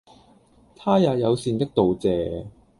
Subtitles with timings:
[0.75, 2.47] 她也友善的道謝